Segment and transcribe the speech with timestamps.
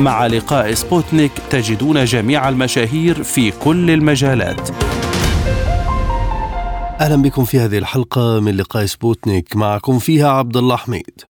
[0.00, 4.70] مع لقاء سبوتنيك تجدون جميع المشاهير في كل المجالات.
[7.00, 11.29] أهلا بكم في هذه الحلقة من لقاء سبوتنيك معكم فيها عبد الله حميد.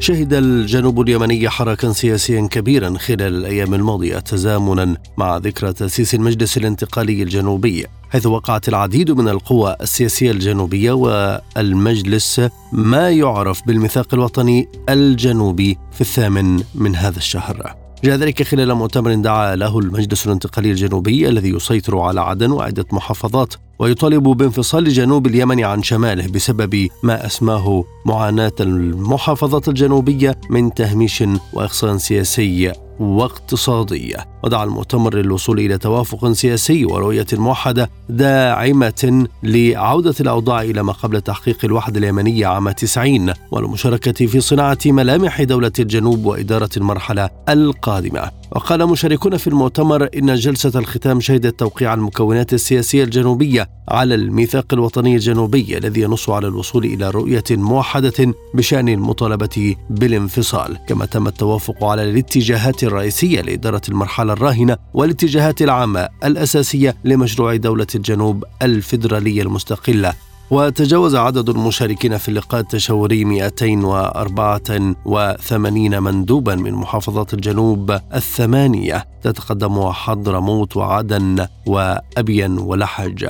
[0.00, 7.22] شهد الجنوب اليمني حراكا سياسيا كبيرا خلال الأيام الماضية تزامنا مع ذكرى تأسيس المجلس الانتقالي
[7.22, 12.40] الجنوبي حيث وقعت العديد من القوى السياسية الجنوبية والمجلس
[12.72, 17.89] ما يعرف بالميثاق الوطني الجنوبي في الثامن من هذا الشهر.
[18.04, 23.54] جاء ذلك خلال مؤتمر دعا له المجلس الانتقالي الجنوبي الذي يسيطر على عدن وعدة محافظات
[23.78, 31.96] ويطالب بانفصال جنوب اليمن عن شماله بسبب ما أسماه معاناة المحافظات الجنوبية من تهميش واخصاء
[31.96, 32.72] سياسي.
[33.00, 34.16] واقتصادية.
[34.44, 41.58] ودعا المؤتمر للوصول إلى توافق سياسي ورؤية موحدة داعمة لعودة الأوضاع إلى ما قبل تحقيق
[41.64, 48.30] الوحدة اليمنية عام 90 والمشاركة في صناعة ملامح دولة الجنوب وإدارة المرحلة القادمة.
[48.52, 55.14] وقال مشاركون في المؤتمر إن جلسة الختام شهدت توقيع المكونات السياسية الجنوبية على الميثاق الوطني
[55.14, 60.78] الجنوبي الذي ينص على الوصول إلى رؤية موحدة بشأن المطالبة بالانفصال.
[60.88, 68.44] كما تم التوافق على الاتجاهات الرئيسية لإدارة المرحلة الراهنة والاتجاهات العامة الأساسية لمشروع دولة الجنوب
[68.62, 70.12] الفيدرالية المستقلة.
[70.50, 79.06] وتجاوز عدد المشاركين في اللقاء التشاوري 284 مندوبا من محافظات الجنوب الثمانية.
[79.22, 83.28] تتقدم حضرموت وعدن وأبين ولحج.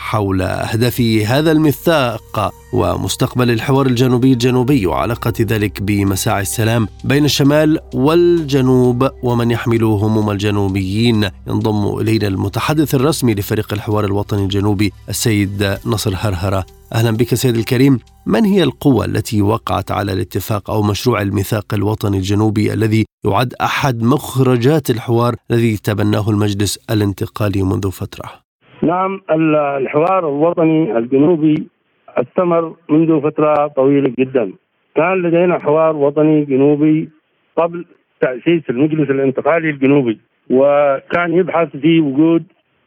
[0.00, 9.10] حول أهداف هذا الميثاق ومستقبل الحوار الجنوبي الجنوبي وعلاقة ذلك بمساعي السلام بين الشمال والجنوب
[9.22, 11.28] ومن يحمل هموم الجنوبيين.
[11.46, 16.66] ينضم إلينا المتحدث الرسمي لفريق الحوار الوطني الجنوبي السيد نصر هرهرة.
[16.94, 17.98] أهلا بك سيد الكريم.
[18.26, 24.02] من هي القوة التي وقعت على الاتفاق أو مشروع الميثاق الوطني الجنوبي الذي يعد أحد
[24.02, 28.49] مخرجات الحوار الذي تبناه المجلس الانتقالي منذ فترة؟
[28.82, 31.66] نعم الحوار الوطني الجنوبي
[32.08, 34.52] استمر منذ فترة طويلة جدا.
[34.96, 37.08] كان لدينا حوار وطني جنوبي
[37.56, 37.84] قبل
[38.20, 40.18] تأسيس المجلس الانتقالي الجنوبي
[40.50, 42.44] وكان يبحث في وجود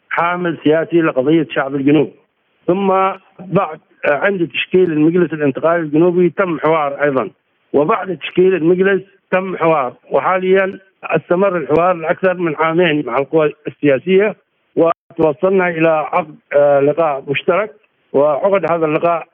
[0.09, 2.11] حامل سياسي لقضية شعب الجنوب.
[2.67, 2.87] ثم
[3.39, 7.29] بعد عند تشكيل المجلس الانتقالي الجنوبي تم حوار أيضا.
[7.73, 9.01] وبعد تشكيل المجلس
[9.31, 9.93] تم حوار.
[10.11, 14.35] وحاليا استمر الحوار لأكثر من عامين مع القوى السياسية
[15.17, 17.71] توصلنا إلى عقد آه، لقاء مشترك
[18.13, 19.27] وعقد هذا اللقاء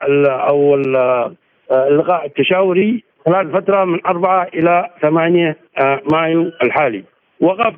[0.48, 1.32] أو آه،
[1.70, 7.04] اللقاء التشاوري خلال فترة من 4 إلى 8 آه، مايو الحالي.
[7.40, 7.74] وقف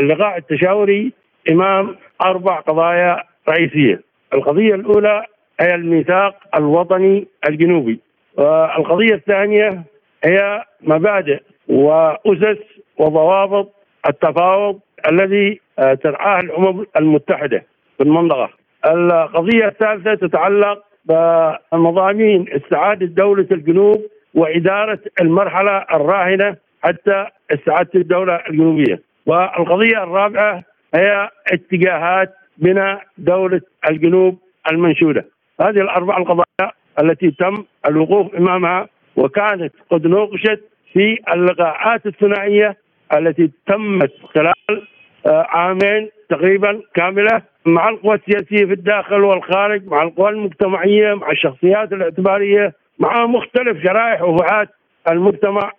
[0.00, 1.12] اللقاء التشاوري
[1.50, 4.00] إمام أربع قضايا رئيسية.
[4.34, 5.24] القضية الأولى
[5.60, 8.00] هي الميثاق الوطني الجنوبي.
[8.78, 9.82] القضية الثانية
[10.24, 12.58] هي مبادئ وأسس
[12.98, 13.72] وضوابط
[14.08, 17.64] التفاوض الذي آه، ترعاه الأمم المتحدة
[17.96, 18.50] في المنطقة.
[18.86, 24.02] القضية الثالثة تتعلق بمضامين استعادة دولة الجنوب
[24.34, 29.02] وإدارة المرحلة الراهنة حتى استعادة الدولة الجنوبية.
[29.26, 30.62] والقضية الرابعة
[30.94, 33.60] هي اتجاهات بناء دولة
[33.90, 34.38] الجنوب
[34.72, 35.24] المنشودة.
[35.60, 36.72] هذه الأربع القضايا
[37.02, 40.60] التي تم الوقوف إمامها وكانت قد نوقشت
[40.92, 42.76] في اللقاءات الثنائية
[43.12, 44.86] التي تمت خلال
[45.26, 52.72] عامين تقريبا كاملة مع القوى السياسية في الداخل والخارج مع القوى المجتمعية مع الشخصيات الاعتبارية
[52.98, 54.68] مع مختلف شرائح وفئات
[55.10, 55.72] المجتمع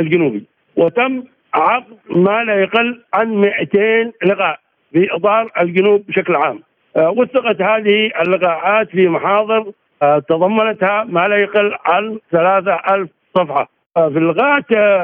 [0.00, 0.44] الجنوبي.
[0.76, 1.24] وتم
[1.54, 4.58] عقد ما لا يقل عن 200 لقاء
[4.92, 6.62] في اطار الجنوب بشكل عام.
[6.96, 9.72] آه، وثقت هذه اللقاءات في محاضر
[10.02, 13.68] آه، تضمنتها ما لا يقل عن 3000 صفحة.
[13.94, 14.62] في اللقاء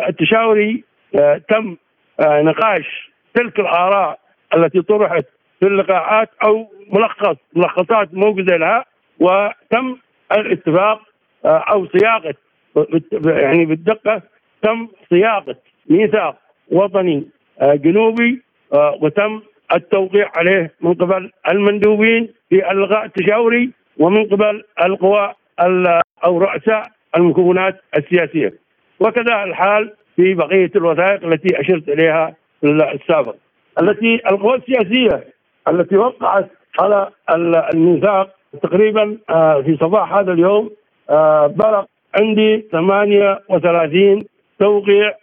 [0.09, 0.85] التشاوري
[1.49, 1.77] تم
[2.21, 4.19] نقاش تلك الآراء
[4.55, 5.25] التي طرحت
[5.61, 8.85] في اللقاءات أو ملخص ملخصات موجودة لها
[9.21, 9.97] وتم
[10.33, 11.01] الاتفاق
[11.45, 12.35] آه، أو صياغة
[13.27, 14.23] يعني بالدقة
[14.63, 15.57] تم صياغة
[15.91, 16.39] ميثاق
[16.71, 17.27] وطني
[17.61, 18.43] آه، جنوبي
[18.73, 19.41] آه، وتم
[19.73, 25.35] التوقيع عليه من قبل المندوبين في اللقاء التشاوري ومن قبل القوى
[26.25, 28.55] أو رؤساء المكونات السياسية.
[29.01, 32.35] وكذا الحال في بقية الوثائق التي أشرت إليها
[32.65, 33.35] السابق
[33.81, 35.25] التي القوى السياسية
[35.69, 36.51] التي وقعت
[36.81, 37.11] على
[37.75, 38.31] الميثاق
[38.63, 40.71] تقريبا آه، في صباح هذا اليوم
[41.11, 41.85] آه، بلغ
[42.21, 44.25] عندي 38
[44.59, 45.15] توقيع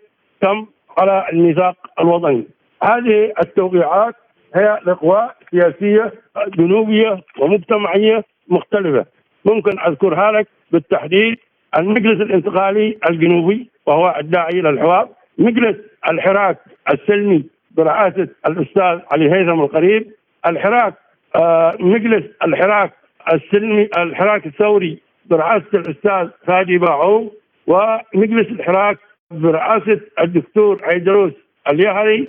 [0.41, 0.65] تم
[0.97, 2.43] على الميثاق الوطني.
[2.83, 4.15] هذه التوقيعات
[4.55, 6.13] هي لقوى سياسية
[6.47, 9.05] جنوبية ومجتمعية مختلفة.
[9.45, 11.37] ممكن أذكرها لك بالتحديد
[11.77, 15.75] المجلس الانتقالي الجنوبي وهو الداعي إلى الحوار مجلس
[16.09, 16.57] الحراك
[16.89, 20.11] السلمي برئاسه الأستاذ علي هيثم القريب
[20.45, 20.93] الحراك
[21.35, 22.93] آه مجلس الحراك
[23.33, 27.31] السلمي الحراك الثوري برئاسه الأستاذ فادي باعو
[27.67, 28.97] ومجلس الحراك
[29.31, 31.33] برئاسه الدكتور عيدروس
[31.69, 32.27] اليهري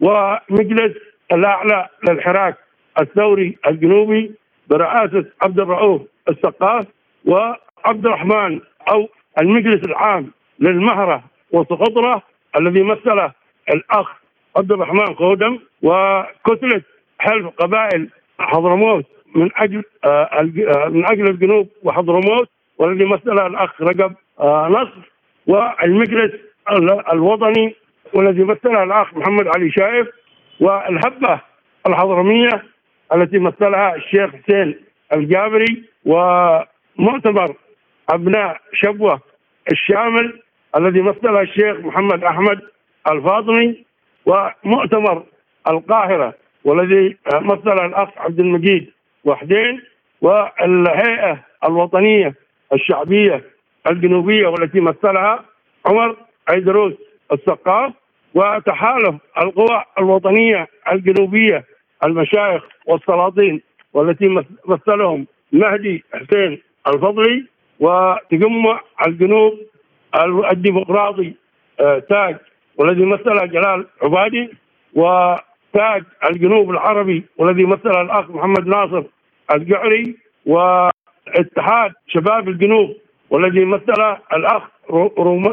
[0.00, 0.96] ومجلس
[1.32, 2.56] الأعلى للحراك
[3.00, 4.30] الثوري الجنوبي
[4.68, 6.86] برئاسه عبد الرؤوف السقاف
[7.24, 8.60] وعبد الرحمن
[8.92, 9.08] أو
[9.40, 12.22] المجلس العام للمهرة وسقطرة
[12.56, 13.32] الذي مثله
[13.68, 14.22] الأخ
[14.56, 16.82] عبد الرحمن قودم وكتله
[17.18, 19.04] حلف قبائل حضرموت
[19.34, 22.48] من أجل آه، آه، من أجل الجنوب وحضرموت
[22.78, 25.12] والذي مثله الأخ رجب آه، نصر
[25.46, 26.32] والمجلس
[27.12, 27.74] الوطني
[28.12, 30.08] والذي مثلها الأخ محمد علي شايف
[30.60, 31.40] والهبه
[31.86, 32.62] الحضرمية
[33.14, 34.74] التي مثلها الشيخ حسين
[35.12, 37.54] الجابري ومؤتمر
[38.10, 39.20] أبناء شبوة
[39.72, 40.40] الشامل
[40.76, 42.60] الذي مثلها الشيخ محمد أحمد
[43.10, 43.84] الفاطمي
[44.26, 45.22] ومؤتمر
[45.68, 46.34] القاهرة
[46.64, 48.90] والذي مثل الأخ عبد المجيد
[49.24, 49.82] وحدين
[50.20, 52.34] والهيئة الوطنية
[52.72, 53.44] الشعبية
[53.90, 55.44] الجنوبية والتي مثلها
[55.86, 56.16] عمر
[56.48, 56.92] عيدروس
[57.32, 57.92] السقاف
[58.34, 61.64] وتحالف القوى الوطنية الجنوبية
[62.04, 63.62] المشايخ والسلاطين
[63.92, 67.44] والتي مثلهم مهدي حسين الفضلي
[67.80, 69.58] وتجمع الجنوب
[70.52, 71.32] الديمقراطي
[71.80, 72.36] آه، تاج
[72.78, 74.50] والذي مثله جلال عبادي
[74.94, 79.02] وتاج الجنوب العربي والذي مثله الأخ محمد ناصر
[79.54, 80.16] الجعري
[80.46, 82.96] واتحاد شباب الجنوب
[83.30, 84.62] والذي مثله الأخ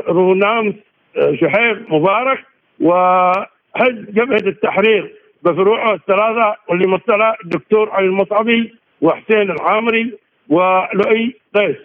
[0.08, 0.76] رونامس
[1.18, 2.40] آه، شحير مبارك
[2.82, 10.18] وحزب جبهة التحرير بفروعه الثلاثة واللي مثلها الدكتور علي المصعبي وحسين العامري
[10.50, 11.78] ولؤي قيس.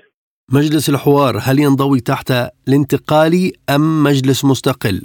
[0.53, 2.33] مجلس الحوار هل ينضوي تحت
[2.69, 5.01] الانتقالي أم مجلس مستقل؟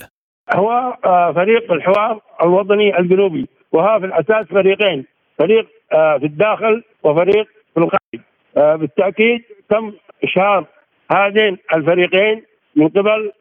[0.56, 5.06] هو آه، فريق الحوار الوطني الجنوبي وها في الأساس فريقين
[5.38, 8.24] فريق آه، في الداخل وفريق في الخارج.
[8.58, 9.94] آه، بالتأكيد تم
[10.24, 10.66] إشهار
[11.12, 12.44] هذين الفريقين
[12.76, 13.32] من قبل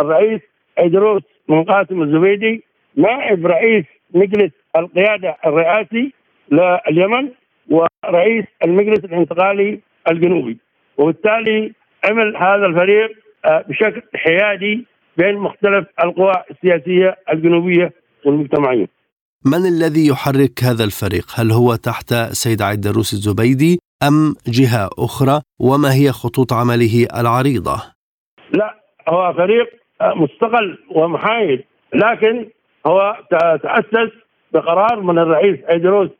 [0.00, 0.40] الرئيس
[0.78, 2.64] إدروس بن قاسم الزبيدي
[2.96, 3.84] نائب رئيس
[4.14, 6.12] مجلس القيادة الرئاسي
[6.50, 7.28] لليمن
[7.70, 9.80] ورئيس المجلس الانتقالي
[10.10, 10.58] الجنوبي.
[10.98, 11.72] وبالتالي
[12.04, 13.10] عمل هذا الفريق
[13.46, 14.86] بشكل حيادي
[15.18, 17.92] بين مختلف القوى السياسية الجنوبية
[18.26, 18.86] والمجتمعية.
[19.46, 23.78] من الذي يحرك هذا الفريق؟ هل هو تحت سيد عيد الروس الزبيدي
[24.08, 27.82] أم جهة أخرى؟ وما هي خطوط عمله العريضة؟
[28.52, 28.74] لا
[29.08, 29.66] هو فريق
[30.02, 31.64] مستقل ومحايد
[31.94, 32.48] لكن
[32.86, 33.16] هو
[33.62, 34.12] تأسس
[34.52, 36.10] بقرار من الرئيس ايدروس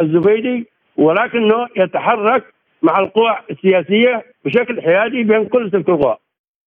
[0.00, 0.66] الزبيدي
[0.96, 2.44] ولكنه يتحرك
[2.82, 6.16] مع القوى السياسية بشكل حيادي بين كل تلك القوى.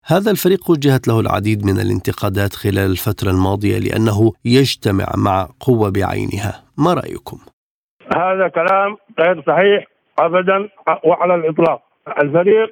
[0.05, 6.63] هذا الفريق وجهت له العديد من الانتقادات خلال الفترة الماضية لأنه يجتمع مع قوة بعينها.
[6.77, 7.37] ما رأيكم؟
[8.15, 9.85] هذا كلام غير صحيح
[10.19, 10.69] أبدا
[11.03, 11.81] وعلى الإطلاق.
[12.23, 12.69] الفريق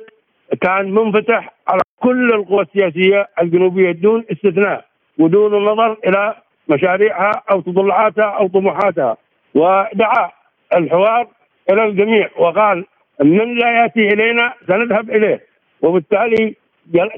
[0.62, 4.86] كان منفتح على كل القوى السياسية الجنوبية دون استثناء
[5.20, 6.36] ودون النظر إلى
[6.68, 9.18] مشاريعها أو تطلعاتها أو طموحاتها
[9.56, 10.32] ودعا
[10.76, 11.28] الحوار
[11.70, 12.86] إلى الجميع وقال
[13.24, 15.46] من لا يأتي إلينا سنذهب إليه.
[15.82, 16.61] وبالتالي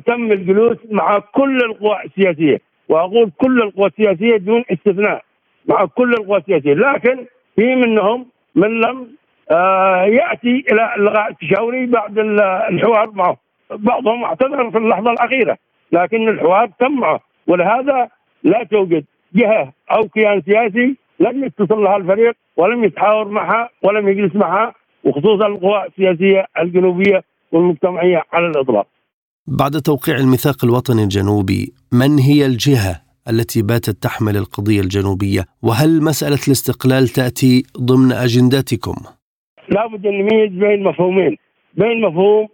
[0.06, 5.24] تم الجلوس مع كل القوى السياسية وأقول كل القوى السياسية دون استثناء
[5.66, 9.08] مع كل القوى السياسية لكن في منهم من لم
[9.52, 13.38] آه يأتي إلى اللقاء التشاوري بعد الحوار معه
[13.72, 15.58] بعضهم اعتذر في اللحظة الأخيرة
[15.92, 18.10] لكن الحوار تم معه ولهذا
[18.44, 19.06] لا توجد
[19.36, 25.48] جهة أو كيان سياسي لم يتصل لها الفريق ولم يتحاور معها ولم يجلس معها وخصوصا
[25.48, 28.88] القوى السياسية الجنوبية والمجتمعية على الإطلاق.
[29.48, 36.40] بعد توقيع الميثاق الوطني الجنوبي من هي الجهة التي باتت تحمل القضية الجنوبية؟ وهل مسألة
[36.48, 38.96] الاستقلال تأتي ضمن أجنداتكم؟
[39.70, 41.38] لابد أن نميز بين مفهومين.
[41.74, 42.48] بين مفهوم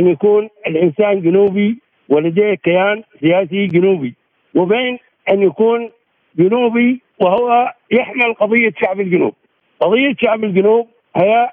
[0.00, 4.14] أن يكون الإنسان جنوبي ولديه كيان سياسي جنوبي
[4.54, 4.98] وبين
[5.30, 5.90] أن يكون
[6.38, 9.34] جنوبي وهو يحمل قضية شعب الجنوب.
[9.80, 10.86] قضية شعب الجنوب
[11.16, 11.50] هي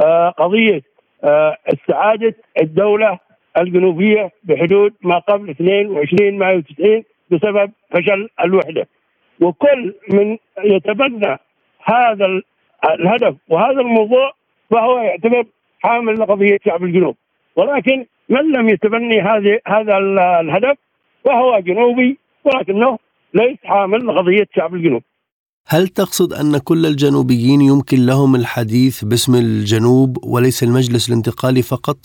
[0.00, 0.82] آه، قضية
[1.24, 3.27] آه، استعادة الدولة
[3.58, 8.88] الجنوبية بحدود ما قبل 22 مايو 90 بسبب فشل الوحدة.
[9.40, 11.36] وكل من يتبنى
[11.84, 12.26] هذا
[12.90, 14.32] الهدف وهذا الموضوع
[14.70, 15.44] فهو يعتبر
[15.78, 17.16] حامل لقضية شعب الجنوب.
[17.56, 19.98] ولكن من لم يتبني هذه هذا
[20.40, 20.76] الهدف
[21.24, 22.98] فهو جنوبي ولكنه
[23.34, 25.02] ليس حامل لقضية شعب الجنوب.
[25.66, 31.96] هل تقصد أن كل الجنوبيين يمكن لهم الحديث باسم الجنوب وليس المجلس الانتقالي فقط؟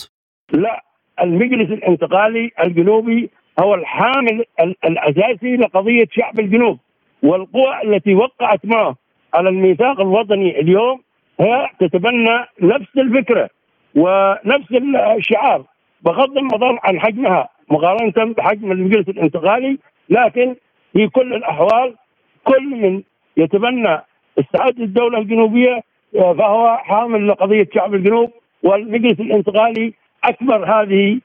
[0.53, 0.83] لا
[1.22, 3.29] المجلس الانتقالي الجنوبي
[3.60, 4.46] هو الحامل
[4.86, 6.79] الأساسي لقضية شعب الجنوب
[7.24, 8.96] والقوى التي وقعت معه
[9.34, 11.01] على الميثاق الوطني اليوم
[11.39, 13.50] هي تتبنى نفس الفكرة
[13.96, 14.72] ونفس
[15.17, 15.63] الشعار
[16.01, 19.77] بغض النظر عن حجمها مقارنة بحجم المجلس الانتقالي
[20.10, 20.55] لكن
[20.93, 21.96] في كل الأحوال
[22.43, 23.01] كل من
[23.38, 24.00] يتبنى
[24.39, 25.84] استعادة الدولة الجنوبية
[26.15, 28.32] آه، فهو حامل لقضية شعب الجنوب
[28.63, 29.93] والمجلس الانتقالي
[30.24, 31.20] أكبر هذه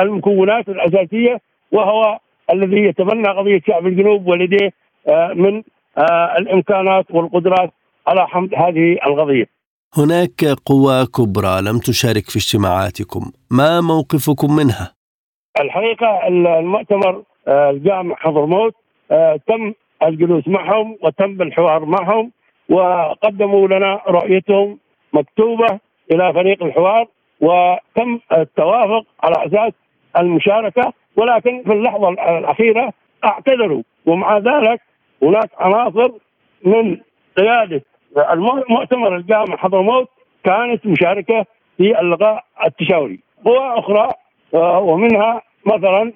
[0.00, 1.40] المكونات الأساسية
[1.72, 2.18] وهو
[2.52, 4.70] الذي يتبنى قضية شعب الجنوب ولديه
[5.08, 5.62] آه، من
[5.98, 7.70] آه، الإمكانات والقدرات
[8.06, 9.46] على حمد هذه القضية.
[9.96, 13.32] هناك قوى كبرى لم تشارك في اجتماعاتكم.
[13.50, 14.92] ما موقفكم منها؟
[15.60, 18.74] الحقيقة المؤتمر الجامع حضرموت
[19.48, 22.32] تم الجلوس معهم وتم الحوار معهم
[22.68, 24.78] وقدموا لنا رؤيتهم
[25.12, 25.80] مكتوبة
[26.12, 27.06] إلى فريق الحوار.
[27.40, 29.72] وتم التوافق على أساس
[30.18, 32.92] المشاركة ولكن في اللحظة الأخيرة
[33.24, 33.82] اعتذروا.
[34.06, 34.80] ومع ذلك
[35.22, 36.10] هناك عناصر
[36.64, 37.00] من
[37.38, 37.82] قيادة
[38.32, 40.08] المؤتمر الجامع حضرموت
[40.44, 43.20] كانت مشاركة في اللقاء التشاوري.
[43.44, 44.08] قوى أخرى
[44.54, 46.12] آه، ومنها مثلا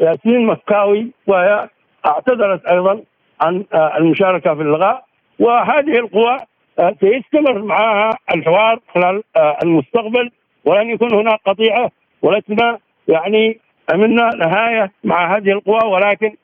[0.00, 1.68] ياسين مكاوي وهي
[2.06, 3.00] اعتذرت أيضا
[3.40, 5.04] عن آه، المشاركة في اللقاء.
[5.38, 6.46] وهذه القوى آه،
[6.78, 10.30] سيستمر معها الحوار خلال آه، المستقبل
[10.64, 11.90] ولن يكون هناك قطيعة
[12.22, 12.78] ولسنا
[13.08, 13.60] يعني
[13.92, 16.36] عملنا نهاية مع هذه القوى ولكن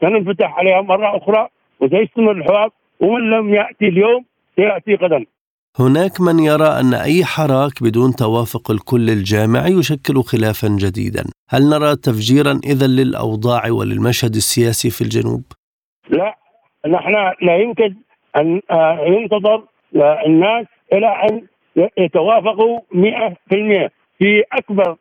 [0.00, 1.48] سننفتح عليها مرة أخرى
[1.80, 4.24] وسيستمر الحوار ومن لم يأتي اليوم
[4.56, 5.24] سيأتي غدا.
[5.78, 11.96] هناك من يرى أن أي حراك بدون توافق الكل الجامعي يشكل خلافا جديدا هل نرى
[11.96, 15.42] تفجيرا إذا للأوضاع وللمشهد السياسي في الجنوب؟
[16.08, 16.34] لا
[16.86, 17.12] نحن
[17.42, 17.96] لا يمكن
[18.36, 19.62] أن آه، ينتظر
[20.26, 21.42] الناس إلى أن
[21.98, 24.96] يتوافقوا 100% في أكبر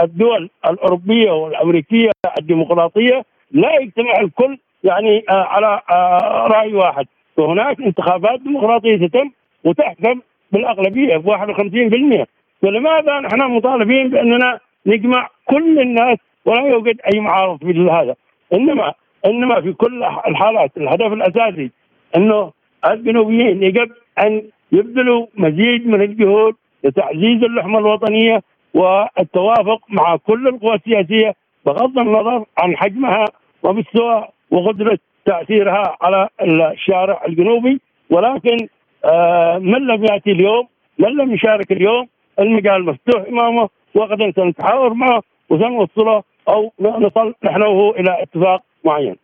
[0.00, 7.06] الدول الأوروبية والأمريكية الديمقراطية لا يجتمع الكل يعني آه، على آه، رأي واحد.
[7.36, 9.30] وهناك انتخابات ديمقراطية تتم
[9.64, 10.20] وتحكم
[10.52, 12.26] بالأغلبية ب 51%
[12.62, 18.14] فلماذا نحن مطالبين بأننا نجمع كل الناس ولا يوجد أي معارض في هذا؟
[18.54, 18.94] إنما
[19.26, 21.70] إنما في كل الحالات الهدف الأساسي
[22.16, 22.52] إنه
[22.92, 28.42] الجنوبيين يجب أن يبذلوا مزيد من الجهود لتعزيز اللحمة الوطنية
[28.74, 31.34] والتوافق مع كل القوى السياسية
[31.66, 33.24] بغض النظر عن حجمها
[33.62, 38.56] ومستوى وقدرة تأثيرها على الشارع الجنوبي ولكن
[39.04, 42.08] آه، من لم يأتي اليوم من لم يشارك اليوم
[42.40, 49.16] المجال مفتوح إمامه وغدا سنتحاور معه وسنوصله أو نصل نحن وهو إلى اتفاق معين.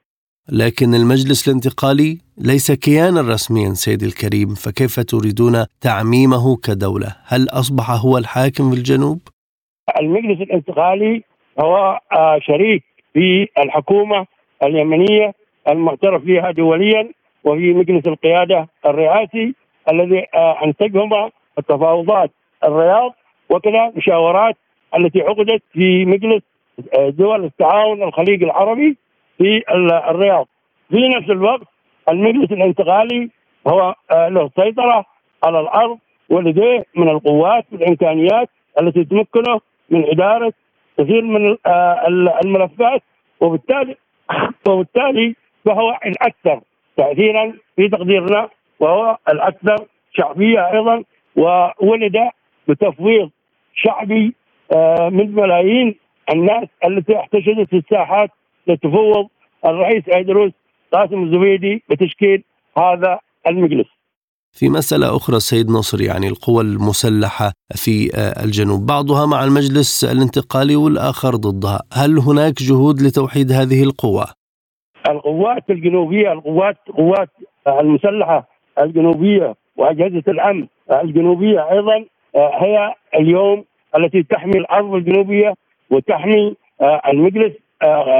[0.52, 8.18] لكن المجلس الانتقالي ليس كيانا رسميا سيدي الكريم فكيف تريدون تعميمه كدولة؟ هل أصبح هو
[8.18, 9.18] الحاكم في الجنوب؟
[10.00, 11.22] المجلس الانتقالي
[11.60, 12.82] هو آه، شريك
[13.14, 14.26] في الحكومة
[14.62, 15.32] اليمنية
[15.68, 17.08] المعترف بها دوليا
[17.44, 19.54] وفي مجلس القيادة الرئاسي
[19.92, 22.30] الذي آه، أنتجهما التفاوضات
[22.64, 23.14] الرياض
[23.50, 24.56] وكذا مشاورات
[24.96, 26.42] التي عقدت في مجلس
[26.98, 28.96] آه، دول التعاون الخليج العربي
[29.40, 29.62] في
[30.10, 30.48] الرياض.
[30.90, 31.66] في نفس الوقت
[32.08, 33.30] المجلس الانتقالي
[33.66, 35.04] هو آه، له سيطرة
[35.44, 38.48] على الأرض ولديه من القوات والإمكانيات
[38.80, 40.52] التي تمكنه من إدارة
[40.98, 41.56] كثير من
[42.44, 43.02] الملفات.
[43.40, 43.96] وبالتالي
[44.68, 46.60] وبالتالي فهو الاكثر
[46.96, 48.48] تاثيرا في تقديرنا
[48.80, 49.76] وهو الأكثر
[50.12, 51.04] شعبية أيضا
[51.36, 52.30] وولد
[52.68, 53.30] بتفويض
[53.74, 54.34] شعبي
[54.72, 55.94] آه، من ملايين
[56.32, 58.30] الناس التي احتشدت في الساحات
[58.66, 59.28] لتفوض
[59.64, 60.52] الرئيس أيدروس
[60.92, 62.42] قاسم الزبيدي بتشكيل
[62.78, 63.86] هذا المجلس.
[64.52, 70.76] في مسألة أخرى سيد نصر يعني القوى المسلحة في آه، الجنوب بعضها مع المجلس الانتقالي
[70.76, 74.24] والآخر ضدها هل هناك جهود لتوحيد هذه القوى؟
[75.08, 77.28] القوات الجنوبية القوات قوات
[77.68, 78.48] المسلحة
[78.78, 82.04] الجنوبية وأجهزة الأمن الجنوبية أيضا
[82.36, 83.64] آه، هي اليوم
[83.96, 85.54] التي تحمي الأرض الجنوبية
[85.90, 87.52] وتحمي آه، المجلس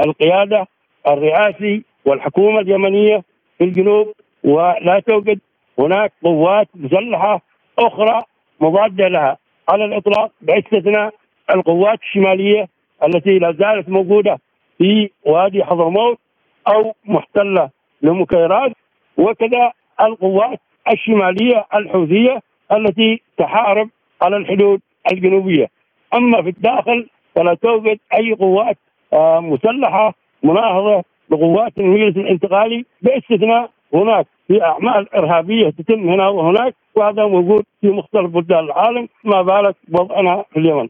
[0.05, 0.67] القيادة
[1.07, 3.23] الرئاسي والحكومة اليمنية
[3.57, 4.13] في الجنوب
[4.43, 5.39] ولا توجد
[5.79, 7.41] هناك قوات مسلحه
[7.79, 8.21] أخرى
[8.61, 9.37] مضادة لها.
[9.69, 11.13] على الإطلاق باستثناء
[11.55, 12.67] القوات الشمالية
[13.03, 14.39] التي لا زالت موجودة
[14.77, 16.19] في وادي حضرموت
[16.67, 17.69] أو محتلة
[18.01, 18.71] لمكيرات
[19.17, 20.59] وكذا القوات
[20.91, 22.41] الشمالية الحوثية
[22.71, 23.89] التي تحارب
[24.21, 25.67] على الحدود الجنوبية.
[26.13, 28.90] أما في الداخل فلا توجد أي قوات آه،
[29.39, 30.13] مسلحة
[30.43, 37.87] مناهضه لقوات المجلس الانتقالي باستثناء هناك في أعمال إرهابية تتم هنا وهناك وهذا موجود في
[37.87, 40.87] مختلف بلدان العالم ما بالك وضعنا في اليمن.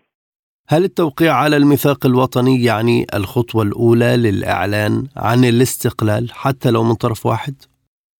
[0.69, 7.25] هل التوقيع على الميثاق الوطني يعني الخطوة الأولى للإعلان عن الاستقلال حتى لو من طرف
[7.25, 7.53] واحد؟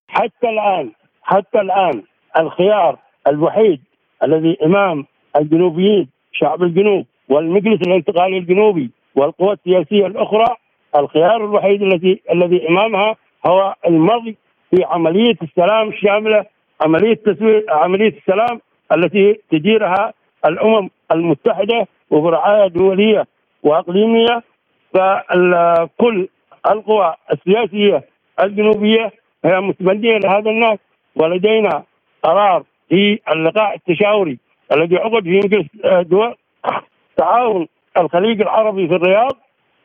[0.08, 0.92] حتى الآن
[1.22, 2.04] حتى الآن
[2.38, 3.80] الخيار الوحيد
[4.24, 5.06] الذي إمام
[5.36, 10.56] الجنوبيين شعب الجنوب والمجلس الانتقالي الجنوبي والقوى السياسية الأخرى
[10.96, 13.16] الخيار الوحيد الذي الذي إمامها
[13.46, 14.38] هو المضي
[14.72, 16.46] في عملية السلام الشاملة
[16.82, 18.62] عملية تسويق عملية السلام
[18.96, 20.14] التي تديرها
[20.46, 23.26] الأمم المتحدة وبرعاية دولية
[23.64, 24.44] وإقليمية.
[24.94, 26.28] فكل
[26.72, 28.04] القوى السياسية
[28.44, 29.12] الجنوبية
[29.46, 30.80] هي متبنية لهذا الناس
[31.16, 31.84] ولدينا
[32.24, 34.40] قرار في اللقاء التشاوري
[34.72, 35.66] الذي عقد في مجلس
[36.02, 36.36] دول
[37.18, 39.38] تعاون الخليج العربي في الرياض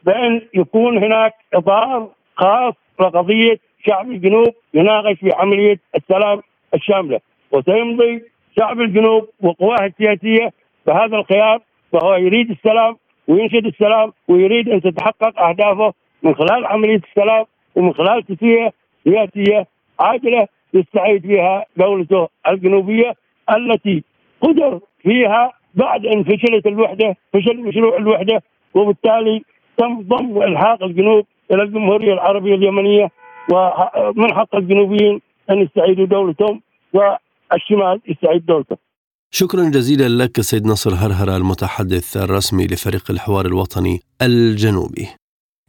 [0.05, 6.41] بأن يكون هناك إطار خاص لقضية شعب الجنوب يناقش في عملية السلام
[6.75, 7.21] الشاملة.
[7.53, 8.23] وسيمضي
[8.59, 10.53] شعب الجنوب وقواه السياسية
[10.87, 11.61] بهذا الخيار
[11.93, 12.97] فهو يريد السلام
[13.29, 17.45] وينشد السلام ويريد أن تتحقق أهدافه من خلال عملية السلام
[17.75, 18.73] ومن خلال تسوية
[19.05, 19.67] سياسية
[20.01, 23.15] عاجله يستعيد فيها دولته الجنوبية
[23.57, 24.03] التي
[24.41, 28.43] قدر فيها بعد أن فشلت الوحدة فشل مشروع الوحدة
[28.75, 29.43] وبالتالي
[29.79, 33.11] تم ضم والحاق الجنوب إلى الجمهورية العربية اليمنية
[33.53, 38.77] ومن حق الجنوبيين أن يستعيدوا دولتهم والشمال يستعيد دولته.
[39.31, 45.07] شكرا جزيلا لك سيد نصر هرهر المتحدث الرسمي لفريق الحوار الوطني الجنوبي.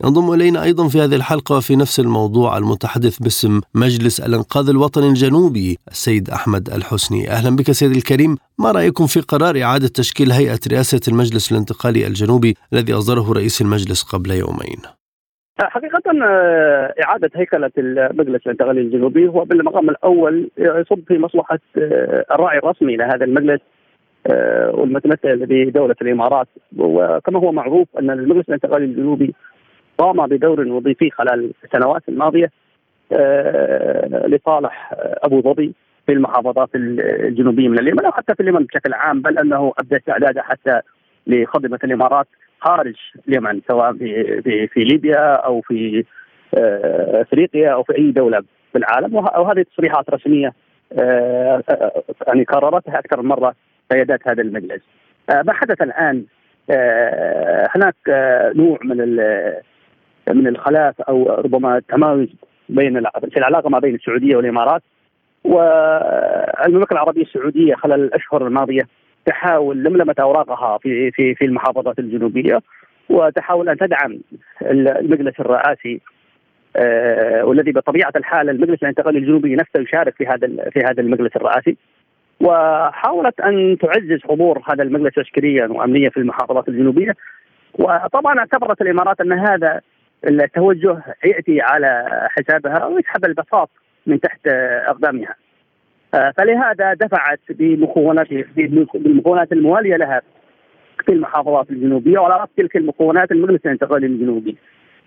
[0.04, 5.78] ينضم إلينا أيضا في هذه الحلقة في نفس الموضوع المتحدث باسم مجلس الانقاذ الوطني الجنوبي
[5.88, 7.30] السيد أحمد الحسني.
[7.30, 8.38] أهلا بك سيد الكريم.
[8.60, 14.04] ما رأيكم في قرار إعادة تشكيل هيئة رئاسة المجلس الانتقالي الجنوبي الذي أصدره رئيس المجلس
[14.04, 14.80] قبل يومين؟
[15.62, 22.58] حقيقة آه، إعادة هيكلة المجلس الانتقالي الجنوبي هو بالمقام الأول يصب في مصلحة آه، الراعي
[22.58, 23.62] الرسمي لهذا المجلس
[24.28, 26.48] آه، والمتمثل بدولة الإمارات.
[26.78, 29.34] وكما هو معروف أن المجلس الانتقالي الجنوبي
[29.98, 32.52] قام بدور وظيفي خلال السنوات الماضية
[33.12, 35.74] آه، لصالح أبو ظبي
[36.06, 40.42] في المحافظات الجنوبية من اليمن أو حتى في اليمن بشكل عام بل أنه ابدى استعداده
[40.42, 40.82] حتى
[41.28, 42.28] لخدمة الإمارات
[42.60, 42.96] خارج
[43.28, 46.06] اليمن سواء في في, في ليبيا أو في
[46.58, 50.54] آه، أفريقيا أو في أي دولة في العالم وهذه تصريحات رسمية
[50.94, 51.64] آه،
[52.28, 53.56] يعني كررتها أكثر من مرة
[53.92, 54.82] قيادات هذا المجلس.
[55.30, 56.24] ما حدث الآن
[57.76, 57.96] هناك
[58.56, 59.02] نوع من
[60.34, 62.30] من الخلاف أو ربما التمايز
[62.70, 64.82] بين في العلاقة ما بين السعودية والإمارات.
[65.44, 68.88] والمملكه العربية السعودية خلال الأشهر الماضية
[69.26, 72.62] تحاول لملمة أوراقها في في في المحافظات الجنوبية
[73.10, 74.20] وتحاول أن تدعم
[74.62, 76.02] المجلس الرئاسي
[76.76, 81.78] آه والذي بطبيعة الحال المجلس الانتقالي الجنوبي نفسه يشارك في هذا في هذا المجلس الرئاسي.
[82.42, 87.16] وحاولت أن تعزز حضور هذا المجلس عسكريا وامنيا في المحافظات الجنوبية.
[87.74, 89.82] وطبعا اعتبرت الإمارات أن هذا
[90.26, 93.70] التوجه يأتي على حسابها ويسحب البساط
[94.08, 94.48] من تحت
[94.88, 95.36] أقدامها.
[96.14, 98.28] آه، فلهذا دفعت بمكونات
[98.94, 100.22] بالمكونات الموالية لها
[101.06, 104.58] في المحافظات الجنوبية وعلى رأس تلك المكونات المجلس الانتقالي الجنوبي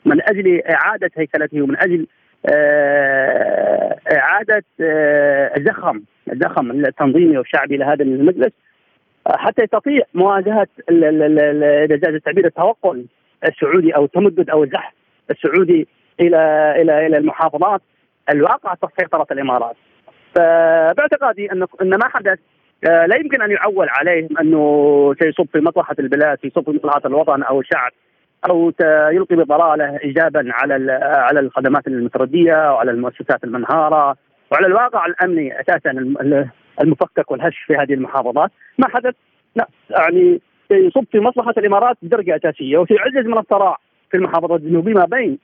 [0.05, 2.07] من أجل إعادة هيكلته ومن أجل
[2.47, 8.53] آه، إعادة آه، الزخم الزخم التنظيمي والشعبي لهذا المجلس
[9.27, 13.07] حتى يستطيع مواجهة إذا جاز التعبير التوقل
[13.45, 14.93] السعودي أو التمدد أو الزحف
[15.31, 15.89] السعودي
[16.21, 17.83] إلى إلى إلى المحافظات
[18.31, 19.77] الواقعة تحت سيطره الإمارات.
[20.35, 22.39] فباعتقادي ان أن ما حدث
[22.89, 27.43] آه، لا يمكن أن يعول عليه أنه سيصب في مصلحه البلاد، سيصب في مصلحه الوطن
[27.43, 27.93] أو الشعب
[28.51, 28.73] أو
[29.13, 34.17] يلقي بضلاله ايجابا على على الخدمات المترديه وعلى المؤسسات المنهارة
[34.53, 35.91] وعلى الواقع الأمني أساسا
[36.81, 39.15] المفكك والهش في هذه المحافظات، ما حدث؟
[39.57, 43.77] لا يعني سيصب في مصلحه الإمارات بدرجة أساسية وسيعزز من الصراع.
[44.11, 45.39] في المحافظات الجنوبية ما بين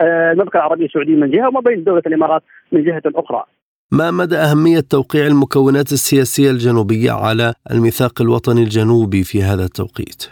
[0.00, 3.44] آه، المملكة العربية السعودية من جهة وما بين دولة الإمارات من جهة أخرى.
[3.92, 10.30] ما مدى أهمية توقيع المكونات السياسية الجنوبية على الميثاق الوطني الجنوبي في هذا التوقيت؟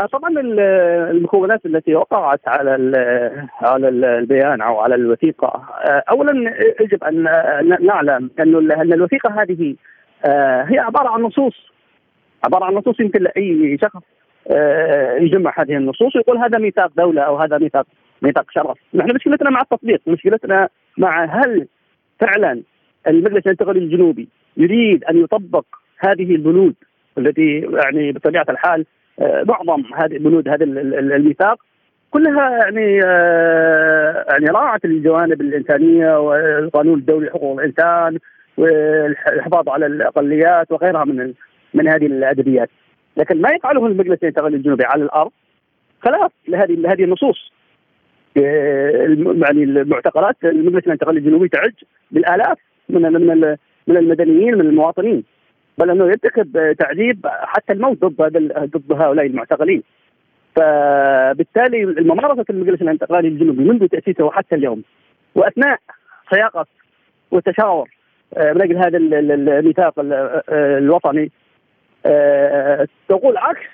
[0.00, 0.30] آه، طبعا
[1.10, 2.70] المكونات التي وقعت على
[3.62, 5.48] على البيان أو على الوثيقة
[5.88, 6.32] آه، اولا
[6.80, 7.22] يجب أن
[7.86, 9.74] نعلم أن الوثيقة هذه
[10.68, 11.54] هي عبارة عن نصوص
[12.44, 14.02] عبارة عن نصوص يمكن لأي شخص
[15.20, 17.86] يجمع هذه النصوص ويقول هذا ميثاق دولة أو هذا ميثاق
[18.22, 21.66] ميثاق شرف، نحن مشكلتنا مع التطبيق، مشكلتنا مع هل
[22.20, 22.62] فعلا
[23.08, 25.64] المجلس الانتقالي الجنوبي يريد أن يطبق
[25.98, 26.74] هذه البنود
[27.18, 28.84] التي يعني بطبيعة الحال
[29.20, 31.58] آه، معظم هذه بنود هذا الميثاق
[32.10, 38.18] كلها يعني آه، يعني راعت الجوانب الإنسانية والقانون الدولي حقوق الإنسان
[38.56, 41.32] والحفاظ على الأقليات وغيرها من
[41.74, 42.70] من هذه الأدبيات.
[43.16, 45.30] لكن ما يفعله المجلس الانتقالي الجنوبي على الأرض
[46.00, 47.52] خلاف لهذه لهذه النصوص.
[48.36, 51.72] آه، يعني المعتقلات المجلس الانتقالي الجنوبي تعج
[52.10, 55.24] بالآلاف من من من المدنيين من المواطنين.
[55.78, 59.82] بل أنه يرتكب تعذيب حتى الموت ضد ضد هؤلاء المعتقلين.
[60.56, 64.82] فبالتالي الممارسة المجلس الانتقالي الجنوبي منذ تأسيسه وحتى اليوم
[65.34, 65.78] وأثناء
[66.34, 66.66] صياغة
[67.30, 67.90] والتشاور
[68.36, 69.94] آه، من أجل هذا الميثاق
[70.48, 71.45] الوطني آه،
[73.08, 73.66] تقول عكس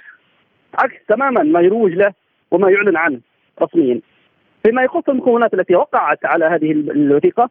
[0.75, 2.13] عكس تماما ما يروج له
[2.51, 3.21] وما يعلن عنه
[3.63, 4.01] رسميا.
[4.65, 7.51] فيما يخص المكونات التي وقعت على هذه الوثيقة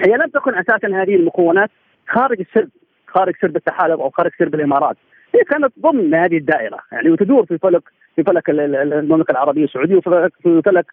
[0.00, 1.70] هي لم تكن أساسا هذه المكونات
[2.08, 2.68] خارج السرب
[3.06, 4.96] خارج سرب التحالف أو خارج سرب الإمارات.
[5.34, 7.82] هي كانت ضمن هذه الدائرة يعني وتدور في فلك
[8.16, 10.86] في فلك المملكة العربية السعودية وفي فلك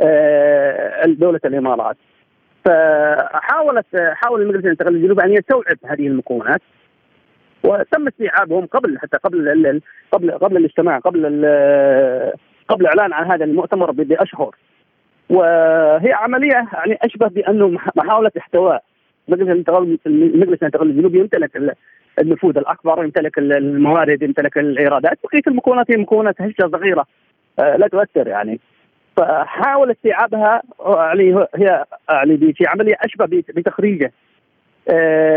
[0.00, 1.96] آه، دولة الإمارات.
[2.64, 6.62] فحاولت حاول المجلس الانتقالي الجنوبي أن يستوعب هذه المكونات.
[7.64, 9.80] وتم استيعابهم قبل حتى قبل
[10.12, 11.22] قبل قبل الاجتماع قبل
[12.68, 14.56] قبل الاعلان عن هذا المؤتمر بأشهر.
[15.30, 18.82] وهي عملية يعني أشبه بأنه محاولة احتواء.
[19.28, 21.76] مجلس الانتقال المجلس الانتقال الجنوبي يمتلك
[22.18, 25.18] النفوذ الأكبر يمتلك الموارد يمتلك الإيرادات.
[25.24, 27.06] بقية المكونات هي مكونات هشة صغيرة
[27.58, 28.60] آه، لا تؤثر يعني.
[29.16, 34.12] فحاول استيعابها يعني هي يعني في عملية أشبه بتخريجه.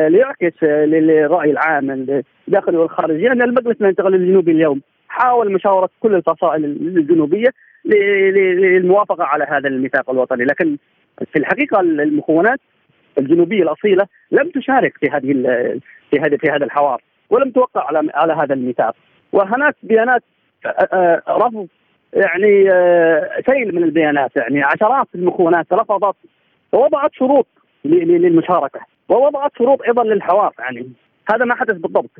[0.07, 1.91] ليعكس للرأي العام
[2.47, 7.47] الداخلي والخارجي أن المجلس الانتقالي الجنوبي اليوم حاول مشاورة كل الفصائل الجنوبية
[7.85, 10.45] للموافقة على هذا الميثاق الوطني.
[10.45, 10.77] لكن
[11.31, 12.59] في الحقيقة المكونات
[13.17, 15.33] الجنوبية الأصيلة لم تشارك في هذه
[16.11, 18.95] في هذا في هذا الحوار ولم توقع على على هذا الميثاق.
[19.31, 20.23] وهناك بيانات
[20.65, 21.67] آه، آه، رفض
[22.13, 22.69] يعني
[23.49, 26.15] سيل من البيانات يعني عشرات المكونات رفضت
[26.71, 27.47] ووضعت شروط
[27.85, 28.79] للمشاركة.
[29.11, 30.91] ووضعت شروط أيضا للحوار يعني
[31.29, 32.11] هذا ما حدث بالضبط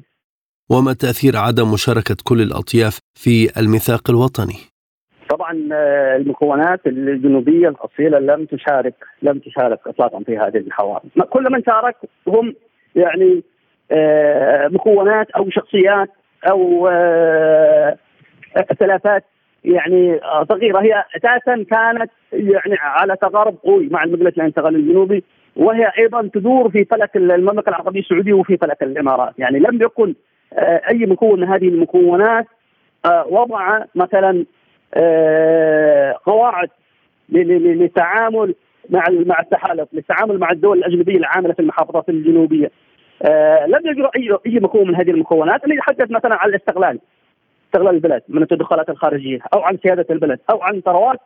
[0.69, 4.71] وما تأثير عدم مشاركة كل الأطياف في الميثاق الوطني؟
[5.29, 11.63] طبعا آه، المكونات الجنوبية الأصيلة لم تشارك لم تشارك اطلاقا في هذه الحوار، كل من
[11.63, 11.95] شارك
[12.27, 12.55] هم
[12.95, 13.43] يعني
[13.91, 16.09] آه، مكونات أو شخصيات
[16.51, 16.89] أو
[18.79, 20.19] ثلاثات آه، يعني
[20.49, 25.23] صغيرة هي أساسا كانت يعني على تقارب قوي مع المجلس الانتقالي الجنوبي
[25.55, 30.13] وهي أيضا تدور في فلك المملكة العربية السعودية وفي فلك الإمارات، يعني لم يكن
[30.53, 32.45] آه، أي مكون من هذه المكونات
[33.05, 34.45] آه، وضع مثلا
[34.93, 36.69] آه، قواعد
[37.29, 38.55] للتعامل
[38.89, 42.71] مع مع التحالف، للتعامل مع الدول الأجنبية العاملة في المحافظات الجنوبية.
[43.67, 46.99] لم يجرى اي أي مكون من هذه المكونات اللي يتحدث مثلا عن الاستقلال
[47.71, 51.19] استقلال البلد من التدخلات الخارجية أو عن سيادة البلد أو عن ثروات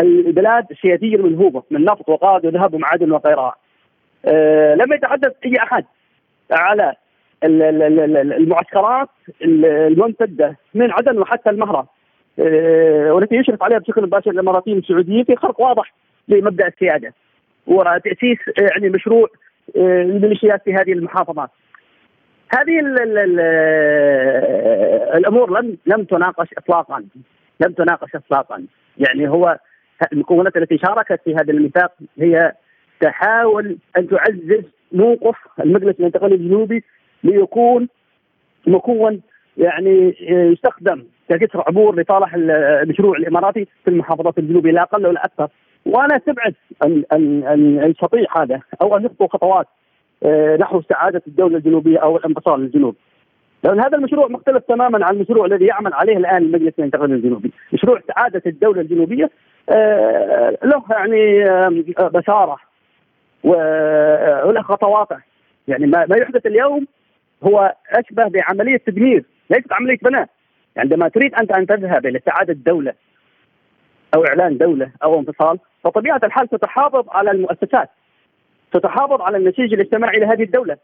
[0.00, 3.54] البلاد السيادية المنهوبه من نفط وغاز وذهب ومعادن وغيرها.
[4.26, 5.84] أه لم يتحدث أي أحد
[6.50, 6.94] على
[7.44, 9.08] المعسكرات
[9.42, 11.86] الممتدة من عدن وحتى المهرة
[12.38, 15.94] أه والتي يشرف عليها بشكل مباشر الإماراتيين السعوديين في خرق واضح
[16.28, 17.14] لمبدأ السيادة
[17.66, 19.28] وتاسيس يعني مشروع
[19.76, 21.50] الميليشيات في هذه المحافظات.
[22.48, 23.40] هذه ال ال ال
[25.16, 27.04] الأمور لم لم تناقش اطلاقا.
[27.60, 28.66] لم تناقش اطلاقا.
[28.98, 29.58] يعني هو
[30.12, 32.52] المكونات التي شاركت في هذا الميثاق هي
[33.00, 36.84] تحاول أن تعزز موقف المجلس الانتقالي الجنوبي
[37.24, 37.88] ليكون
[38.66, 39.20] مكون
[39.56, 45.48] يعني يستخدم كجسر عبور لصالح المشروع الإماراتي في المحافظات الجنوبية لا أقل ولا أكثر.
[45.86, 46.54] وأنا أستبعد
[46.84, 47.94] ان ان ان
[48.36, 49.66] هذا أو أن يخطو خطوات.
[50.60, 52.96] نحو استعاده الدولة الجنوبية أو الانفصال للجنوب.
[53.64, 57.98] لأن هذا المشروع مختلف تماما عن المشروع الذي يعمل عليه الآن المجلس الانتقالي الجنوبي، مشروع
[57.98, 59.30] استعاده الدولة الجنوبية
[59.68, 61.44] آه، له يعني
[61.98, 62.56] بشارة
[63.44, 65.16] وله خطواته
[65.68, 66.86] يعني ما يحدث اليوم
[67.42, 70.28] هو أشبه بعملية تدمير ليست عملية بناء.
[70.76, 72.92] عندما تريد أنت أن تذهب إلى استعاده دولة
[74.14, 77.90] أو إعلان دولة أو انفصال فطبيعة الحال ستحافظ على المؤسسات.
[78.76, 80.76] ستحافظ على النسيج الاجتماعي لهذه الدولة.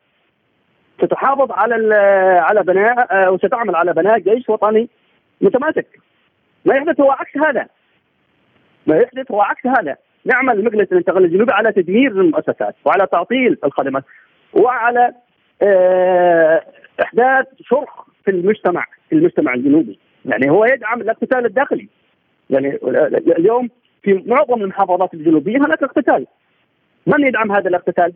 [1.02, 1.94] ستحافظ على
[2.40, 4.88] على بناء وستعمل على بناء جيش وطني
[5.40, 5.86] متماسك.
[6.64, 7.66] ما يحدث هو عكس هذا.
[8.86, 9.96] ما يحدث هو عكس هذا.
[10.24, 14.04] نعمل مجلس الانتقال الجنوبي على تدمير المؤسسات وعلى تعطيل الخدمات
[14.52, 15.14] وعلى
[15.62, 16.62] آه،
[17.02, 19.98] إحداث شرخ في المجتمع في المجتمع الجنوبي.
[20.24, 21.88] يعني هو يدعم الاقتتال الداخلي.
[22.50, 22.78] يعني
[23.38, 23.68] اليوم
[24.02, 26.26] في معظم المحافظات الجنوبية هناك اقتتال.
[27.10, 28.12] من يدعم هذا الاقتتال؟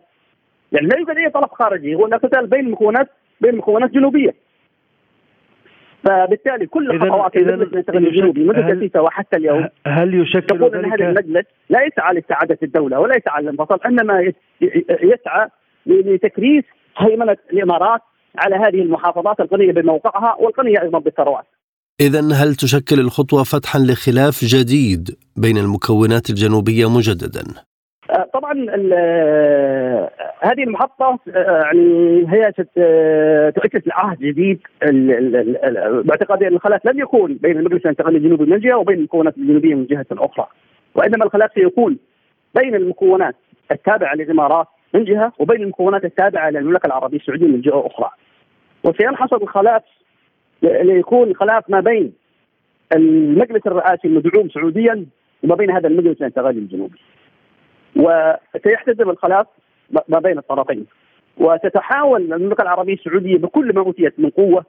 [0.73, 3.09] يعني لا يوجد أي طرف خارجي هو الاقتتال بين مكونات
[3.41, 4.35] بين مكونات جنوبية
[6.05, 11.47] فبالتالي كل خطوات المجلس الجنوبي منذ تاسيسه وحتى اليوم هل يشكل تقول إن هذا المجلس
[11.71, 14.33] لا يسعى لسعاده الدولة ولا يسعى للانفصال إنما
[15.03, 15.49] يسعى
[15.87, 16.65] لتكريس
[16.99, 18.01] هيمنه الإمارات
[18.39, 21.45] على هذه المحافظات الغنيه بموقعها والغنيه أيضا بالثروات.
[22.01, 27.45] اذا هل تشكل الخطوة فتحا لخلاف جديد بين المكونات الجنوبية مجددا؟
[28.25, 30.11] آه، طبعا آه،
[30.41, 32.53] هذه المحطة آه، يعني هي
[33.53, 34.61] تؤسس لعهد جديد
[36.05, 39.87] باعتقادي أن الخلاف لن يكون بين المجلس الانتقالي الجنوبي من جهة وبين المكونات الجنوبية من
[39.87, 40.47] جهة أخرى.
[40.95, 41.99] وإنما الخلاف سيكون
[42.55, 43.35] بين المكونات
[43.71, 48.11] التابعة للإمارات من جهة وبين المكونات التابعة للمملكة العربية السعودية من جهة أخرى.
[48.85, 49.83] وسينحصر الخلاف
[50.63, 52.13] ليكون خلاف ما بين
[52.97, 55.07] المجلس الرئاسي المدعوم سعوديا
[55.43, 56.99] وما بين هذا المجلس الانتقالي الجنوبي.
[57.97, 59.47] وسيحتدم الخلاف
[60.09, 60.87] ما بين الطرفين.
[61.39, 64.65] وستحاول المملكة العربية السعودية بكل ما أوتيت من قوة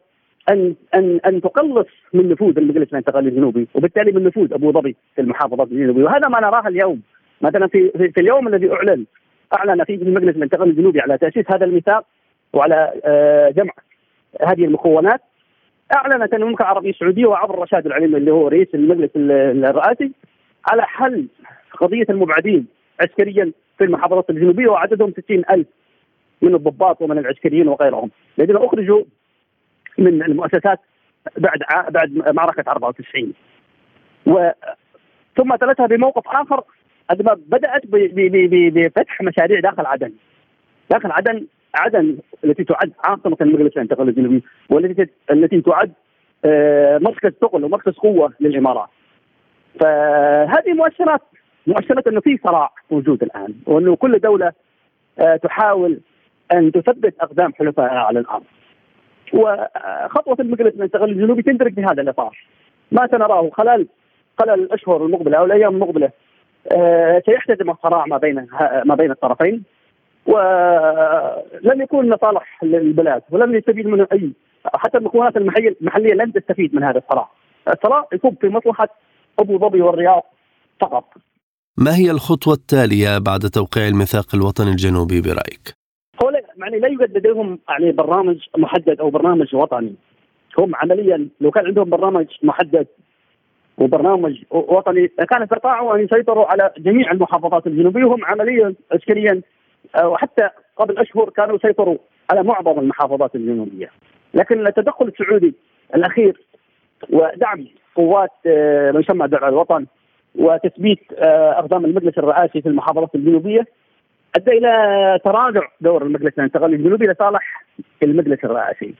[0.50, 5.22] ان ان أن تقلص من نفوذ المجلس الانتقالي الجنوبي وبالتالي من نفوذ أبو ظبي في
[5.22, 6.04] المحافظات الجنوبية.
[6.04, 7.02] وهذا ما نراه اليوم.
[7.42, 9.06] مثلا في في, في اليوم الذي اعلن
[9.54, 12.06] أعلن فيه المجلس الانتقالي الجنوبي على تأسيس هذا الميثاق
[12.54, 13.74] وعلى آه، جمع
[14.42, 15.22] هذه المكونات
[15.96, 20.12] اعلنت المملكة العربية السعودية وعبر رشاد العليم اللي هو رئيس المجلس الرئاسي
[20.72, 21.28] على حل
[21.80, 22.68] قضية المبعدين
[23.00, 25.68] عسكريا في المحافظات الجنوبية وعددهم 60 ألف
[26.42, 28.12] من الضباط ومن العسكريين وغيرهم.
[28.40, 29.04] الذين أخرجوا
[29.98, 30.80] من المؤسسات
[31.38, 33.34] بعد بعد معركة 94
[34.28, 34.50] و
[35.38, 36.64] ثم تلتها بموقف آخر
[37.10, 40.14] عندما بدأت بفتح مشاريع داخل عدن.
[40.92, 45.92] داخل عدن عدن التي تعد عاصمة المجلس الانتقالي الجنوبي والتي التي تعد
[46.46, 48.90] آه، مركز ثقل ومركز قوة للإمارات.
[49.80, 51.22] فهذه مؤشرات
[51.68, 54.52] مؤشرة أنه في صراع موجود الآن وأنه كل دولة
[55.20, 56.00] آه، تحاول
[56.54, 58.44] أن تثبت أقدام حلفائها على الأرض.
[59.34, 62.38] وخطوة المجلس الانتقالي الجنوبي تندرج في هذا الإطار.
[62.92, 63.88] ما سنراه خلال
[64.40, 66.10] خلال الأشهر المقبلة أو الأيام المقبلة
[66.72, 68.48] آه، سيحتدم الصراع ما بين
[68.86, 69.64] ما بين الطرفين
[70.26, 74.32] ولن يكون لصالح البلاد ولن يستفيد منه أي
[74.76, 77.30] حتى المكونات المحلية لن تستفيد من هذا الصراع.
[77.68, 78.90] الصراع يكون في مصلحة
[79.40, 80.24] أبو ظبي والرياض
[80.80, 81.04] فقط
[81.78, 85.76] ما هي الخطوة التالية بعد توقيع الميثاق الوطني الجنوبي برأيك؟
[86.24, 89.96] هو يعني لا يوجد لديهم يعني برنامج محدد أو برنامج وطني
[90.60, 92.88] هم عمليا لو كان عندهم برنامج محدد
[93.78, 99.42] وبرنامج وطني كان استطاعوا أن يسيطروا على جميع المحافظات الجنوبية وهم عمليا عسكريا
[99.96, 101.98] آه، وحتى قبل أشهر كانوا يسيطروا
[102.32, 103.92] على معظم المحافظات الجنوبية
[104.34, 105.54] لكن التدخل السعودي
[105.96, 106.42] الأخير
[107.10, 109.86] ودعم قوات آه، ما يسمى درع الوطن
[110.38, 113.66] وتثبيت آه، أقدام المجلس الرئاسي في المحافظات الجنوبية.
[114.36, 117.64] أدى إلى تراجع دور المجلس الانتقالي الجنوبي لصالح
[118.04, 118.94] المجلس الرئاسي.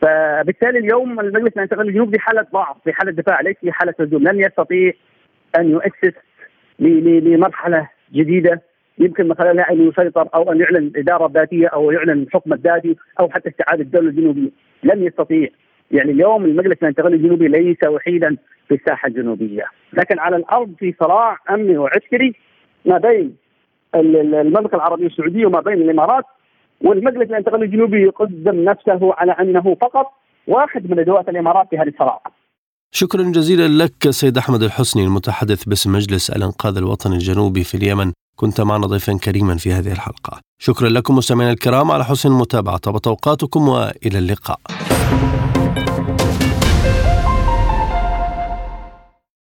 [0.00, 4.22] فبالتالي اليوم المجلس الانتقالي الجنوبي في حالة ضعف في حالة دفاع ليس في حالة هجوم.
[4.22, 4.92] لن يستطيع
[5.58, 6.12] أن يؤسس
[6.78, 8.62] لمرحلة جديدة
[8.98, 13.28] يمكن من خلالها أن يسيطر أو أن يعلن إدارة ذاتية أو يعلن حكم الذاتي أو
[13.28, 14.50] حتى استعادة الدولة الجنوبية.
[14.82, 15.48] لن يستطيع.
[15.90, 18.36] يعني اليوم المجلس الانتقالي الجنوبي ليس وحيدا
[18.68, 22.34] في الساحة الجنوبية، لكن على الأرض في صراع أمني وعسكري
[22.84, 23.36] ما بين
[23.94, 26.24] المملكة العربية السعودية وما بين الإمارات
[26.80, 30.06] والمجلس الانتقالي الجنوبي يقدم نفسه على أنه فقط
[30.46, 32.22] واحد من أدوات الإمارات في هذه الصراع.
[32.92, 38.60] شكرا جزيلا لك سيد أحمد الحسني المتحدث باسم مجلس الإنقاذ الوطني الجنوبي في اليمن كنت
[38.60, 40.40] معنا ضيفا كريما في هذه الحلقة.
[40.58, 44.58] شكرا لكم مستمعينا الكرام على حسن المتابعة وتوقعاتكم وإلى اللقاء.